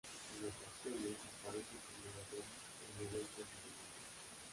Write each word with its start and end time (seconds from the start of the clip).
En 0.03 0.47
ocasiones 0.49 1.15
aparece 1.29 1.73
como 1.85 2.01
orador 2.09 2.39
en 2.39 3.07
eventos 3.07 3.37
Mormones. 3.53 4.49